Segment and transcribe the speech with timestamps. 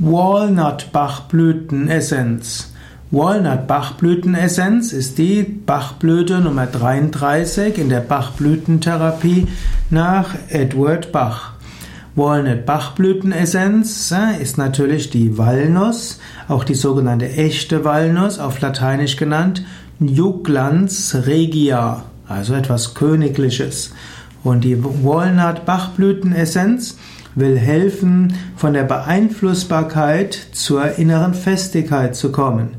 [0.00, 2.72] Walnut Bachblütenessenz.
[3.10, 9.48] Walnut Bachblütenessenz ist die Bachblüte Nummer 33 in der Bachblütentherapie
[9.90, 11.54] nach Edward Bach.
[12.14, 19.64] Walnut Bachblütenessenz äh, ist natürlich die Walnuss, auch die sogenannte echte Walnuss, auf Lateinisch genannt
[19.98, 23.92] Juglans regia, also etwas Königliches.
[24.44, 26.96] Und die Walnut Bachblütenessenz
[27.38, 32.70] will helfen, von der Beeinflussbarkeit zur inneren Festigkeit zu kommen.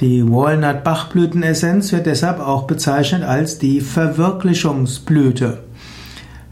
[0.00, 5.58] Die Walnut-Bachblütenessenz wird deshalb auch bezeichnet als die Verwirklichungsblüte.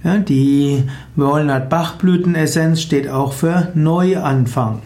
[0.02, 4.82] Ja, die Walnut-Bachblütenessenz steht auch für Neuanfang.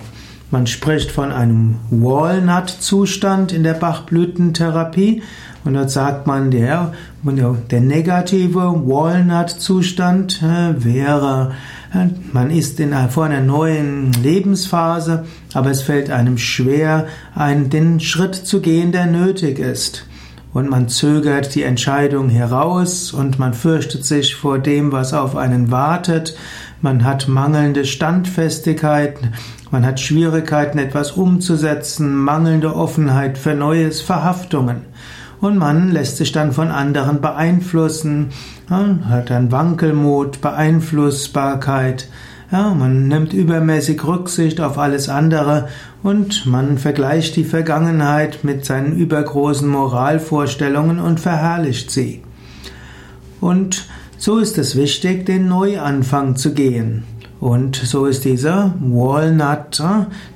[0.50, 5.22] Man spricht von einem Walnut-Zustand in der Bachblütentherapie
[5.64, 11.52] und dort sagt man, der, der negative Walnut-Zustand äh, wäre,
[12.32, 18.34] man ist in, vor einer neuen Lebensphase, aber es fällt einem schwer, einen, den Schritt
[18.34, 20.06] zu gehen, der nötig ist.
[20.52, 25.70] Und man zögert die Entscheidung heraus und man fürchtet sich vor dem, was auf einen
[25.70, 26.36] wartet.
[26.80, 29.18] Man hat mangelnde Standfestigkeit,
[29.70, 34.82] man hat Schwierigkeiten, etwas umzusetzen, mangelnde Offenheit für Neues, Verhaftungen.
[35.40, 38.28] Und man lässt sich dann von anderen beeinflussen,
[38.68, 42.08] hat dann Wankelmut, Beeinflussbarkeit,
[42.52, 45.68] ja, man nimmt übermäßig Rücksicht auf alles andere
[46.02, 52.22] und man vergleicht die Vergangenheit mit seinen übergroßen Moralvorstellungen und verherrlicht sie.
[53.40, 53.86] Und
[54.18, 57.04] so ist es wichtig, den Neuanfang zu gehen.
[57.40, 59.82] Und so ist dieser Walnut,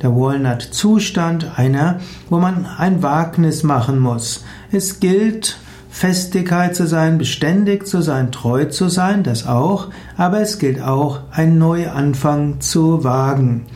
[0.03, 4.43] der Walnut-Zustand einer, wo man ein Wagnis machen muss.
[4.73, 5.59] Es gilt,
[5.91, 11.21] Festigkeit zu sein, beständig zu sein, treu zu sein, das auch, aber es gilt auch,
[11.31, 13.67] einen Neuanfang zu wagen.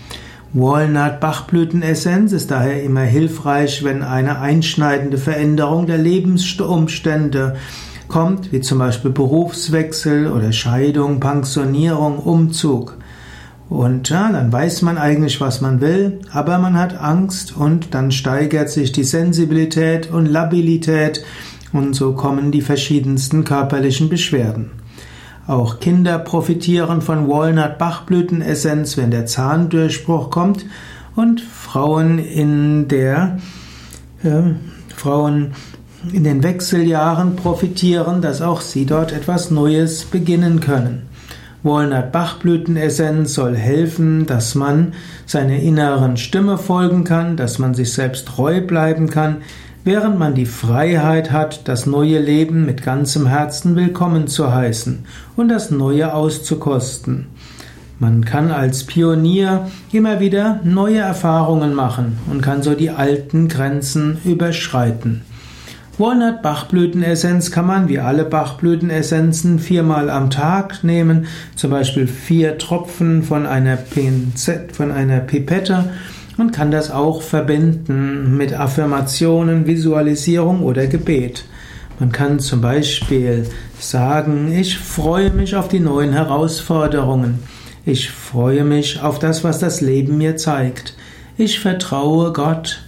[0.54, 7.56] Walnut Bachblütenessenz ist daher immer hilfreich, wenn eine einschneidende Veränderung der Lebensumstände
[8.08, 12.96] kommt, wie zum Beispiel Berufswechsel oder Scheidung, Pensionierung, Umzug.
[13.68, 18.12] Und ja, dann weiß man eigentlich, was man will, aber man hat Angst und dann
[18.12, 21.22] steigert sich die Sensibilität und Labilität
[21.74, 24.70] und so kommen die verschiedensten körperlichen Beschwerden.
[25.46, 30.64] Auch Kinder profitieren von Walnut-Bachblütenessenz, wenn der Zahndurchbruch kommt
[31.14, 33.38] und Frauen in der
[34.22, 34.54] äh,
[34.94, 35.52] Frauen
[36.12, 41.08] in den Wechseljahren profitieren, dass auch sie dort etwas Neues beginnen können.
[41.62, 44.92] Walnut-Bachblütenessenz soll helfen, dass man
[45.26, 49.38] seiner inneren Stimme folgen kann, dass man sich selbst treu bleiben kann,
[49.84, 55.04] während man die Freiheit hat, das neue Leben mit ganzem Herzen willkommen zu heißen
[55.34, 57.26] und das Neue auszukosten.
[57.98, 64.18] Man kann als Pionier immer wieder neue Erfahrungen machen und kann so die alten Grenzen
[64.24, 65.22] überschreiten.
[65.98, 71.26] Walnut Bachblütenessenz kann man wie alle Bachblütenessenzen viermal am Tag nehmen,
[71.56, 75.90] zum Beispiel vier Tropfen von einer, Pinzette, von einer Pipette
[76.36, 81.44] und kann das auch verbinden mit Affirmationen, Visualisierung oder Gebet.
[81.98, 83.48] Man kann zum Beispiel
[83.80, 87.40] sagen, ich freue mich auf die neuen Herausforderungen.
[87.84, 90.94] Ich freue mich auf das, was das Leben mir zeigt.
[91.36, 92.84] Ich vertraue Gott.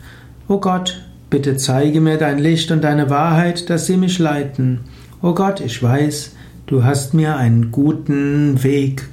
[0.47, 4.81] Oh Gott, Bitte zeige mir dein Licht und deine Wahrheit, dass sie mich leiten.
[5.23, 6.33] O oh Gott, ich weiß,
[6.67, 9.09] du hast mir einen guten Weg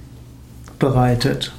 [0.79, 1.53] bereitet.